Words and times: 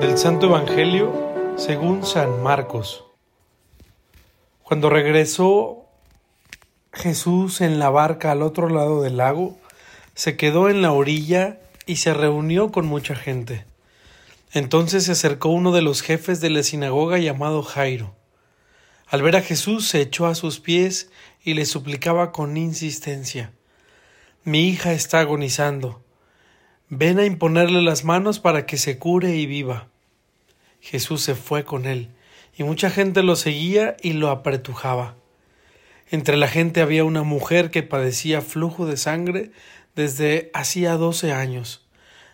Del 0.00 0.18
Santo 0.18 0.46
Evangelio 0.46 1.54
según 1.56 2.04
San 2.04 2.42
Marcos. 2.42 3.04
Cuando 4.64 4.90
regresó 4.90 5.84
Jesús 6.92 7.60
en 7.60 7.78
la 7.78 7.90
barca 7.90 8.32
al 8.32 8.42
otro 8.42 8.68
lado 8.68 9.02
del 9.02 9.18
lago, 9.18 9.56
se 10.16 10.36
quedó 10.36 10.68
en 10.68 10.82
la 10.82 10.90
orilla 10.90 11.60
y 11.86 11.96
se 11.96 12.12
reunió 12.12 12.72
con 12.72 12.86
mucha 12.86 13.14
gente. 13.14 13.66
Entonces 14.50 15.04
se 15.04 15.12
acercó 15.12 15.50
uno 15.50 15.70
de 15.70 15.82
los 15.82 16.02
jefes 16.02 16.40
de 16.40 16.50
la 16.50 16.64
sinagoga 16.64 17.18
llamado 17.18 17.62
Jairo. 17.62 18.16
Al 19.06 19.22
ver 19.22 19.36
a 19.36 19.42
Jesús 19.42 19.86
se 19.86 20.00
echó 20.00 20.26
a 20.26 20.34
sus 20.34 20.58
pies 20.58 21.08
y 21.44 21.54
le 21.54 21.66
suplicaba 21.66 22.32
con 22.32 22.56
insistencia 22.56 23.52
Mi 24.48 24.68
hija 24.68 24.92
está 24.92 25.18
agonizando. 25.18 26.04
Ven 26.88 27.18
a 27.18 27.24
imponerle 27.24 27.82
las 27.82 28.04
manos 28.04 28.38
para 28.38 28.64
que 28.64 28.76
se 28.76 28.96
cure 28.96 29.34
y 29.34 29.44
viva. 29.44 29.88
Jesús 30.78 31.22
se 31.22 31.34
fue 31.34 31.64
con 31.64 31.84
él, 31.84 32.10
y 32.56 32.62
mucha 32.62 32.88
gente 32.88 33.24
lo 33.24 33.34
seguía 33.34 33.96
y 34.02 34.12
lo 34.12 34.30
apretujaba. 34.30 35.16
Entre 36.12 36.36
la 36.36 36.46
gente 36.46 36.80
había 36.80 37.02
una 37.02 37.24
mujer 37.24 37.72
que 37.72 37.82
padecía 37.82 38.40
flujo 38.40 38.86
de 38.86 38.96
sangre 38.96 39.50
desde 39.96 40.52
hacía 40.54 40.96
doce 40.96 41.32
años. 41.32 41.84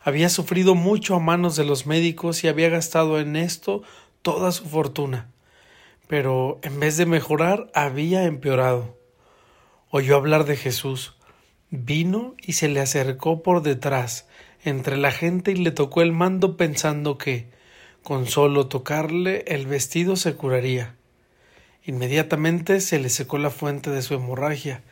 Había 0.00 0.30
sufrido 0.30 0.74
mucho 0.74 1.14
a 1.14 1.20
manos 1.20 1.56
de 1.56 1.66
los 1.66 1.84
médicos 1.84 2.42
y 2.42 2.48
había 2.48 2.70
gastado 2.70 3.20
en 3.20 3.36
esto 3.36 3.82
toda 4.22 4.50
su 4.52 4.64
fortuna. 4.64 5.30
Pero 6.06 6.58
en 6.62 6.80
vez 6.80 6.96
de 6.96 7.04
mejorar, 7.04 7.70
había 7.74 8.24
empeorado. 8.24 8.96
Oyó 9.90 10.16
hablar 10.16 10.46
de 10.46 10.56
Jesús, 10.56 11.17
vino 11.70 12.34
y 12.40 12.54
se 12.54 12.68
le 12.68 12.80
acercó 12.80 13.42
por 13.42 13.62
detrás 13.62 14.26
entre 14.64 14.96
la 14.96 15.12
gente 15.12 15.52
y 15.52 15.56
le 15.56 15.70
tocó 15.70 16.02
el 16.02 16.12
mando 16.12 16.56
pensando 16.56 17.18
que, 17.18 17.46
con 18.02 18.26
solo 18.26 18.68
tocarle 18.68 19.44
el 19.48 19.66
vestido 19.66 20.16
se 20.16 20.34
curaría. 20.34 20.96
Inmediatamente 21.84 22.80
se 22.80 22.98
le 22.98 23.08
secó 23.08 23.38
la 23.38 23.50
fuente 23.50 23.90
de 23.90 24.02
su 24.02 24.14
hemorragia 24.14 24.82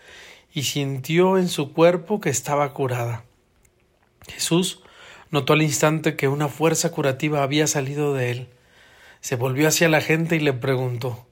y 0.52 0.62
sintió 0.64 1.38
en 1.38 1.48
su 1.48 1.72
cuerpo 1.72 2.20
que 2.20 2.30
estaba 2.30 2.72
curada. 2.72 3.24
Jesús 4.28 4.82
notó 5.30 5.52
al 5.52 5.62
instante 5.62 6.16
que 6.16 6.28
una 6.28 6.48
fuerza 6.48 6.91
curativa 6.91 7.42
había 7.42 7.66
salido 7.66 8.14
de 8.14 8.30
él. 8.30 8.48
Se 9.20 9.36
volvió 9.36 9.69
hacia 9.69 9.88
la 9.88 10.00
gente 10.00 10.36
y 10.36 10.41
le 10.41 10.52
preguntó 10.52 11.27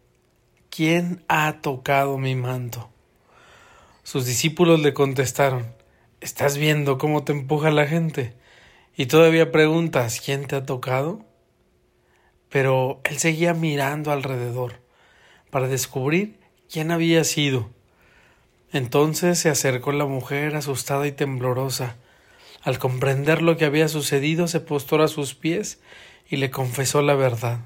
¿Quién 0.71 1.23
ha 1.29 1.61
tocado 1.61 2.19
mi 2.19 2.35
manto? 2.35 2.91
Sus 4.05 4.27
discípulos 4.27 4.81
le 4.81 4.93
contestaron 4.93 5.65
¿Estás 6.21 6.59
viendo 6.59 6.99
cómo 6.99 7.25
te 7.25 7.33
empuja 7.33 7.71
la 7.71 7.87
gente? 7.87 8.35
Y 8.95 9.07
todavía 9.07 9.51
preguntas 9.51 10.21
¿quién 10.23 10.47
te 10.47 10.57
ha 10.57 10.67
tocado? 10.67 11.25
Pero 12.51 13.01
él 13.05 13.17
seguía 13.17 13.55
mirando 13.55 14.13
alrededor 14.13 14.75
para 15.49 15.69
descubrir 15.69 16.39
quién 16.71 16.91
había 16.91 17.25
sido. 17.25 17.71
Entonces 18.73 19.39
se 19.39 19.49
acercó 19.49 19.91
la 19.93 20.05
mujer 20.05 20.55
asustada 20.55 21.07
y 21.07 21.13
temblorosa. 21.13 21.97
Al 22.63 22.79
comprender 22.79 23.41
lo 23.41 23.57
que 23.57 23.65
había 23.65 23.89
sucedido, 23.89 24.49
se 24.49 24.61
postró 24.61 25.03
a 25.03 25.09
sus 25.09 25.35
pies 25.35 25.81
y 26.29 26.37
le 26.37 26.51
confesó 26.51 27.01
la 27.01 27.15
verdad. 27.15 27.61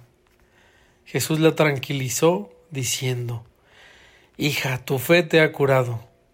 Jesús 1.05 1.41
la 1.41 1.56
tranquilizó, 1.56 2.53
diciendo 2.70 3.44
Hija, 4.36 4.84
tu 4.84 5.00
fe 5.00 5.25
te 5.25 5.41
ha 5.41 5.50
curado. 5.50 6.08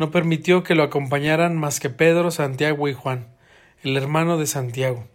No 0.00 0.10
permitió 0.10 0.62
que 0.62 0.74
lo 0.74 0.82
acompañaran 0.82 1.58
más 1.58 1.78
que 1.78 1.90
Pedro, 1.90 2.30
Santiago 2.30 2.88
y 2.88 2.94
Juan, 2.94 3.28
el 3.82 3.98
hermano 3.98 4.38
de 4.38 4.46
Santiago. 4.46 5.06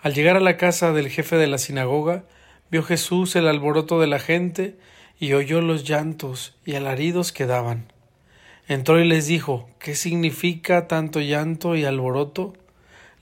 Al 0.00 0.14
llegar 0.14 0.38
a 0.38 0.40
la 0.40 0.56
casa 0.56 0.94
del 0.94 1.10
jefe 1.10 1.36
de 1.36 1.46
la 1.46 1.58
sinagoga, 1.58 2.24
Vio 2.70 2.82
Jesús 2.82 3.36
el 3.36 3.46
alboroto 3.46 4.00
de 4.00 4.06
la 4.06 4.18
gente 4.18 4.78
y 5.18 5.34
oyó 5.34 5.60
los 5.60 5.84
llantos 5.84 6.56
y 6.64 6.76
alaridos 6.76 7.30
que 7.30 7.44
daban. 7.44 7.92
Entró 8.68 8.98
y 8.98 9.06
les 9.06 9.26
dijo 9.26 9.68
¿Qué 9.78 9.94
significa 9.94 10.88
tanto 10.88 11.20
llanto 11.20 11.76
y 11.76 11.84
alboroto? 11.84 12.54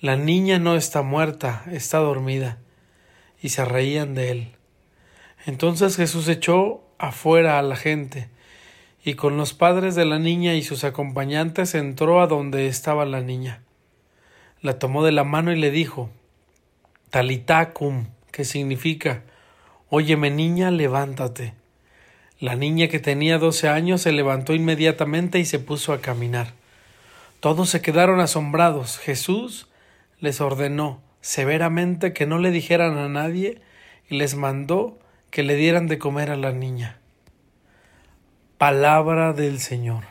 La 0.01 0.15
niña 0.15 0.61
no 0.61 0.77
está 0.77 1.03
muerta, 1.03 1.65
está 1.73 1.99
dormida. 1.99 2.59
Y 3.43 3.49
se 3.49 3.65
reían 3.65 4.15
de 4.15 4.31
él. 4.31 4.53
Entonces 5.45 5.97
Jesús 5.97 6.29
echó 6.29 6.85
afuera 6.99 7.59
a 7.59 7.63
la 7.63 7.75
gente, 7.75 8.29
y 9.09 9.15
con 9.15 9.39
los 9.39 9.55
padres 9.55 9.95
de 9.95 10.05
la 10.05 10.19
niña 10.19 10.53
y 10.53 10.63
sus 10.63 10.85
acompañantes 10.85 11.75
entró 11.75 12.21
a 12.21 12.27
donde 12.27 12.67
estaba 12.67 13.07
la 13.07 13.23
niña. 13.23 13.63
La 14.61 14.79
tomó 14.79 15.03
de 15.03 15.13
la 15.13 15.25
mano 15.25 15.51
y 15.51 15.57
le 15.57 15.71
dijo 15.71 16.11
Talitacum, 17.09 18.09
que 18.33 18.45
significa 18.45 19.23
Óyeme, 19.89 20.31
niña, 20.31 20.71
levántate. 20.71 21.55
La 22.39 22.55
niña 22.55 22.89
que 22.89 22.99
tenía 22.99 23.39
doce 23.39 23.71
años 23.71 24.03
se 24.03 24.13
levantó 24.13 24.53
inmediatamente 24.53 25.39
y 25.39 25.47
se 25.47 25.59
puso 25.59 25.95
a 25.95 26.03
caminar. 26.03 26.53
Todos 27.41 27.71
se 27.71 27.81
quedaron 27.81 28.21
asombrados. 28.21 28.99
Jesús 28.99 29.69
les 30.21 30.43
ordenó 30.43 31.01
severamente 31.23 32.13
que 32.13 32.27
no 32.27 32.39
le 32.39 32.51
dijeran 32.51 32.99
a 32.99 33.09
nadie 33.09 33.63
y 34.11 34.19
les 34.19 34.35
mandó 34.35 34.99
que 35.31 35.45
le 35.45 35.55
dieran 35.55 35.87
de 35.87 35.97
comer 35.97 36.31
a 36.31 36.37
la 36.37 36.53
niña. 36.53 36.99
Palabra 38.59 39.35
del 39.35 39.61
Señor. 39.61 40.03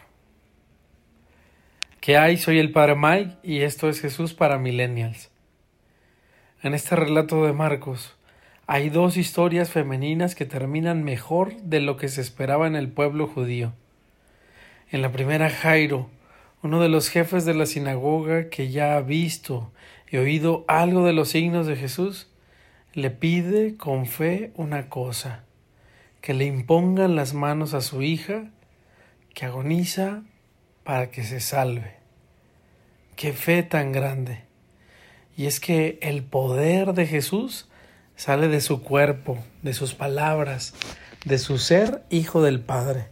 ¿Qué 2.00 2.16
hay? 2.16 2.38
Soy 2.38 2.59
el 2.59 2.72
Padre 2.72 2.96
Mike 2.96 3.35
y 3.44 3.59
esto 3.63 3.90
es 3.90 4.00
Jesús 4.00 4.34
para 4.34 4.58
Millennials. 4.58 5.31
En 6.63 6.74
este 6.74 6.96
relato 6.96 7.46
de 7.46 7.52
Marcos, 7.52 8.16
hay 8.66 8.90
dos 8.90 9.18
historias 9.18 9.69
femeninas 9.69 10.34
que 10.34 10.46
terminan 10.46 11.03
mejor 11.03 11.58
de 11.58 11.81
lo 11.81 11.97
que 11.97 12.08
se 12.08 12.22
esperaba 12.22 12.68
en 12.68 12.78
el 12.78 12.88
pueblo 12.88 13.28
judío. 13.28 13.74
En 14.91 15.02
la 15.02 15.12
primera, 15.12 15.50
Jairo, 15.50 16.09
uno 16.64 16.81
de 16.81 16.88
los 16.88 17.09
jefes 17.09 17.44
de 17.44 17.53
la 17.53 17.66
sinagoga 17.66 18.47
que 18.47 18.72
ya 18.72 18.96
ha 18.96 19.02
visto 19.02 19.74
y 20.09 20.16
oído 20.16 20.64
algo 20.69 21.06
de 21.06 21.12
los 21.12 21.28
signos 21.28 21.68
de 21.68 21.75
Jesús, 21.75 22.29
le 22.94 23.12
pide 23.12 23.75
con 23.75 24.06
fe 24.06 24.53
una 24.56 24.88
cosa, 24.88 25.44
que 26.27 26.33
le 26.33 26.43
impongan 26.43 27.15
las 27.15 27.33
manos 27.33 27.73
a 27.73 27.79
su 27.79 28.01
hija, 28.01 28.51
que 29.33 29.45
agoniza 29.45 30.23
para 30.83 31.09
que 31.09 31.23
se 31.23 31.39
salve. 31.39 31.95
Qué 33.15 33.31
fe 33.31 33.63
tan 33.63 33.93
grande. 33.93 34.43
Y 35.37 35.45
es 35.45 35.61
que 35.61 35.97
el 36.01 36.25
poder 36.25 36.91
de 36.91 37.07
Jesús 37.07 37.69
sale 38.17 38.49
de 38.49 38.59
su 38.59 38.83
cuerpo, 38.83 39.37
de 39.61 39.73
sus 39.73 39.93
palabras, 39.93 40.73
de 41.23 41.37
su 41.37 41.57
ser 41.59 42.03
hijo 42.09 42.41
del 42.41 42.59
Padre. 42.59 43.07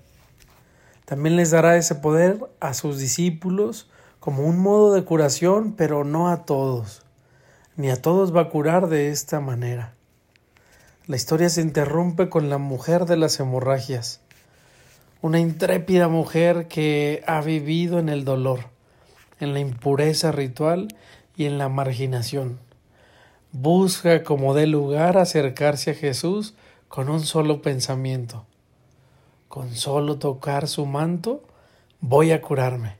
También 1.05 1.37
les 1.37 1.51
dará 1.51 1.77
ese 1.77 1.95
poder 1.95 2.39
a 2.59 2.73
sus 2.73 2.99
discípulos 2.99 3.89
como 4.19 4.43
un 4.43 4.59
modo 4.59 4.93
de 4.93 5.05
curación, 5.05 5.71
pero 5.77 6.03
no 6.03 6.27
a 6.27 6.43
todos, 6.43 7.05
ni 7.78 7.90
a 7.91 8.01
todos 8.01 8.35
va 8.35 8.41
a 8.41 8.49
curar 8.49 8.90
de 8.90 9.09
esta 9.09 9.40
manera. 9.40 9.94
La 11.07 11.16
historia 11.16 11.49
se 11.49 11.61
interrumpe 11.61 12.29
con 12.29 12.49
la 12.49 12.57
mujer 12.57 13.05
de 13.05 13.17
las 13.17 13.40
hemorragias, 13.40 14.22
una 15.22 15.40
intrépida 15.40 16.07
mujer 16.07 16.67
que 16.67 17.23
ha 17.28 17.41
vivido 17.41 17.99
en 17.99 18.09
el 18.09 18.25
dolor, 18.25 18.61
en 19.40 19.53
la 19.53 19.59
impureza 19.59 20.31
ritual 20.31 20.87
y 21.35 21.46
en 21.46 21.57
la 21.57 21.69
marginación 21.69 22.59
busca 23.61 24.23
como 24.23 24.53
dé 24.53 24.67
lugar 24.67 25.17
acercarse 25.17 25.91
a 25.91 25.93
Jesús 25.93 26.55
con 26.90 27.09
un 27.09 27.22
solo 27.22 27.61
pensamiento. 27.61 28.46
Con 29.47 29.73
solo 29.75 30.17
tocar 30.17 30.67
su 30.67 30.85
manto 30.85 31.41
voy 32.02 32.31
a 32.31 32.41
curarme. 32.41 32.97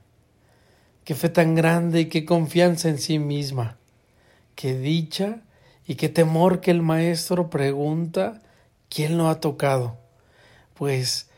Qué 1.04 1.14
fe 1.14 1.28
tan 1.28 1.54
grande 1.54 2.00
y 2.00 2.06
qué 2.06 2.24
confianza 2.24 2.88
en 2.88 2.98
sí 2.98 3.18
misma. 3.18 3.76
Qué 4.54 4.78
dicha 4.78 5.42
y 5.86 5.94
qué 5.94 6.08
temor 6.08 6.60
que 6.60 6.70
el 6.70 6.82
maestro 6.82 7.50
pregunta 7.50 8.42
quién 8.88 9.16
lo 9.18 9.28
ha 9.28 9.40
tocado, 9.40 9.96
pues 10.74 11.30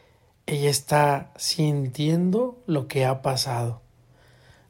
ella 0.46 0.70
está 0.70 1.32
sintiendo 1.36 2.62
lo 2.66 2.88
que 2.88 3.04
ha 3.04 3.20
pasado. 3.22 3.82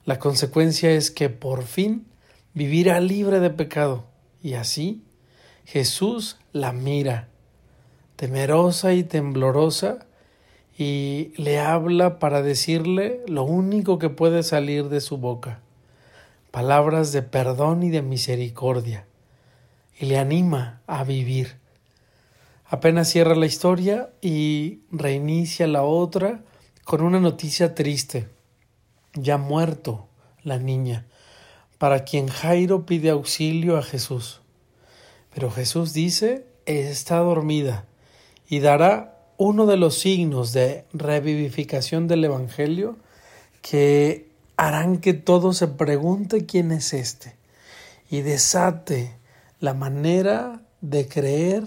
La 0.04 0.18
consecuencia 0.18 0.90
es 0.90 1.10
que 1.10 1.28
por 1.28 1.64
fin 1.64 2.06
vivirá 2.54 3.00
libre 3.00 3.40
de 3.40 3.50
pecado. 3.50 4.06
Y 4.42 4.54
así 4.54 5.04
Jesús 5.64 6.38
la 6.52 6.72
mira, 6.72 7.28
temerosa 8.16 8.94
y 8.94 9.04
temblorosa, 9.04 10.06
y 10.78 11.32
le 11.36 11.58
habla 11.58 12.18
para 12.18 12.40
decirle 12.40 13.22
lo 13.26 13.42
único 13.42 13.98
que 13.98 14.10
puede 14.10 14.42
salir 14.42 14.88
de 14.88 15.00
su 15.00 15.18
boca, 15.18 15.60
palabras 16.52 17.12
de 17.12 17.22
perdón 17.22 17.82
y 17.82 17.90
de 17.90 18.00
misericordia, 18.00 19.07
y 19.98 20.06
le 20.06 20.18
anima 20.18 20.80
a 20.86 21.04
vivir. 21.04 21.56
Apenas 22.64 23.08
cierra 23.08 23.34
la 23.34 23.46
historia 23.46 24.10
y 24.20 24.80
reinicia 24.90 25.66
la 25.66 25.82
otra 25.82 26.42
con 26.84 27.02
una 27.02 27.20
noticia 27.20 27.74
triste. 27.74 28.28
Ya 29.14 29.38
muerto 29.38 30.06
la 30.42 30.58
niña, 30.58 31.06
para 31.78 32.04
quien 32.04 32.28
Jairo 32.28 32.86
pide 32.86 33.10
auxilio 33.10 33.76
a 33.76 33.82
Jesús. 33.82 34.40
Pero 35.34 35.50
Jesús 35.50 35.92
dice, 35.92 36.46
está 36.66 37.18
dormida 37.18 37.86
y 38.48 38.60
dará 38.60 39.18
uno 39.36 39.66
de 39.66 39.76
los 39.76 39.98
signos 39.98 40.52
de 40.52 40.84
revivificación 40.92 42.08
del 42.08 42.24
Evangelio 42.24 42.96
que 43.62 44.28
harán 44.56 44.98
que 44.98 45.14
todo 45.14 45.52
se 45.52 45.68
pregunte 45.68 46.44
quién 46.44 46.72
es 46.72 46.92
este 46.92 47.36
y 48.10 48.22
desate 48.22 49.16
la 49.60 49.74
manera 49.74 50.62
de 50.80 51.08
creer 51.08 51.66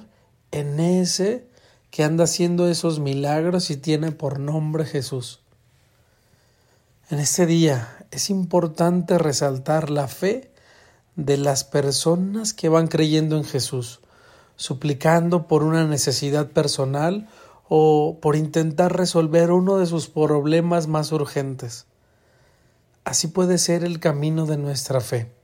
en 0.51 0.79
ese 0.79 1.47
que 1.89 2.03
anda 2.03 2.23
haciendo 2.23 2.69
esos 2.69 2.99
milagros 2.99 3.69
y 3.69 3.77
tiene 3.77 4.11
por 4.11 4.39
nombre 4.39 4.85
Jesús. 4.85 5.41
En 7.09 7.19
este 7.19 7.45
día 7.45 8.05
es 8.11 8.29
importante 8.29 9.17
resaltar 9.17 9.89
la 9.89 10.07
fe 10.07 10.51
de 11.17 11.37
las 11.37 11.65
personas 11.65 12.53
que 12.53 12.69
van 12.69 12.87
creyendo 12.87 13.35
en 13.35 13.43
Jesús, 13.43 13.99
suplicando 14.55 15.47
por 15.47 15.63
una 15.63 15.85
necesidad 15.85 16.47
personal 16.47 17.27
o 17.67 18.19
por 18.21 18.37
intentar 18.37 18.95
resolver 18.95 19.51
uno 19.51 19.77
de 19.77 19.85
sus 19.85 20.07
problemas 20.07 20.87
más 20.87 21.11
urgentes. 21.11 21.85
Así 23.03 23.27
puede 23.27 23.57
ser 23.57 23.83
el 23.83 23.99
camino 23.99 24.45
de 24.45 24.57
nuestra 24.57 25.01
fe. 25.01 25.40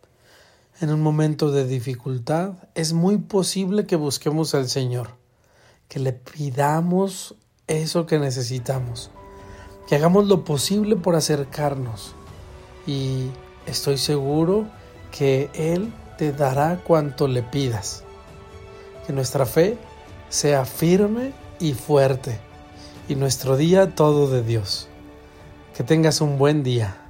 En 0.80 0.92
un 0.92 1.02
momento 1.02 1.52
de 1.52 1.66
dificultad 1.66 2.54
es 2.76 2.94
muy 2.94 3.18
posible 3.18 3.88
que 3.88 3.96
busquemos 3.96 4.54
al 4.54 4.70
Señor, 4.70 5.10
que 5.88 5.98
le 5.98 6.14
pidamos 6.14 7.34
eso 7.66 8.06
que 8.06 8.20
necesitamos, 8.20 9.10
que 9.88 9.96
hagamos 9.96 10.28
lo 10.28 10.46
posible 10.46 10.96
por 10.96 11.16
acercarnos 11.16 12.14
y 12.86 13.32
estoy 13.66 13.98
seguro 13.98 14.68
que 15.12 15.50
Él 15.56 15.92
te 16.20 16.32
dará 16.32 16.80
cuanto 16.84 17.28
le 17.28 17.42
pidas. 17.42 18.04
Que 19.08 19.14
nuestra 19.14 19.48
fe 19.48 19.80
sea 20.30 20.64
firme 20.64 21.34
y 21.60 21.74
fuerte, 21.74 22.40
y 23.10 23.16
nuestro 23.16 23.58
día 23.58 23.96
todo 23.96 24.30
de 24.30 24.44
Dios. 24.44 24.90
Que 25.76 25.84
tengas 25.84 26.22
un 26.22 26.38
buen 26.38 26.62
día. 26.62 27.07